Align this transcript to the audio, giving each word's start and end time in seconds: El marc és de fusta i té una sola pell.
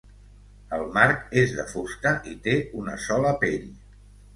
El 0.77 0.85
marc 0.95 1.29
és 1.43 1.55
de 1.59 1.67
fusta 1.75 2.17
i 2.35 2.37
té 2.49 2.59
una 2.83 3.01
sola 3.09 3.41
pell. 3.49 3.75